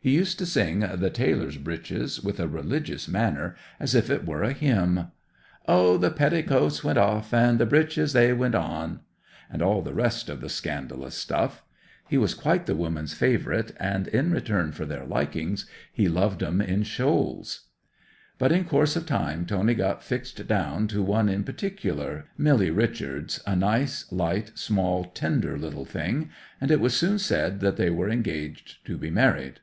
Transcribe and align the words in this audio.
He 0.00 0.14
used 0.14 0.38
to 0.38 0.46
sing 0.46 0.78
"The 0.80 1.10
Tailor's 1.10 1.56
Breeches" 1.58 2.22
with 2.22 2.38
a 2.38 2.46
religious 2.46 3.08
manner, 3.08 3.56
as 3.80 3.96
if 3.96 4.08
it 4.08 4.24
were 4.24 4.44
a 4.44 4.52
hymn:— 4.52 5.08
'"O 5.66 5.98
the 5.98 6.12
petticoats 6.12 6.84
went 6.84 6.98
off, 6.98 7.34
and 7.34 7.58
the 7.58 7.66
breeches 7.66 8.12
they 8.12 8.32
went 8.32 8.54
on!" 8.54 9.00
and 9.50 9.60
all 9.60 9.82
the 9.82 9.92
rest 9.92 10.28
of 10.28 10.40
the 10.40 10.48
scandalous 10.48 11.16
stuff. 11.16 11.64
He 12.08 12.16
was 12.16 12.32
quite 12.34 12.66
the 12.66 12.76
women's 12.76 13.12
favourite, 13.12 13.72
and 13.80 14.06
in 14.06 14.30
return 14.30 14.70
for 14.70 14.86
their 14.86 15.04
likings 15.04 15.66
he 15.92 16.08
loved 16.08 16.44
'em 16.44 16.60
in 16.60 16.84
shoals. 16.84 17.62
'But 18.38 18.52
in 18.52 18.66
course 18.66 18.94
of 18.94 19.04
time 19.04 19.46
Tony 19.46 19.74
got 19.74 20.04
fixed 20.04 20.46
down 20.46 20.86
to 20.88 21.02
one 21.02 21.28
in 21.28 21.42
particular, 21.42 22.26
Milly 22.38 22.70
Richards, 22.70 23.42
a 23.48 23.56
nice, 23.56 24.10
light, 24.12 24.52
small, 24.56 25.06
tender 25.06 25.58
little 25.58 25.84
thing; 25.84 26.30
and 26.60 26.70
it 26.70 26.78
was 26.80 26.94
soon 26.96 27.18
said 27.18 27.58
that 27.60 27.76
they 27.76 27.90
were 27.90 28.08
engaged 28.08 28.86
to 28.86 28.96
be 28.96 29.10
married. 29.10 29.58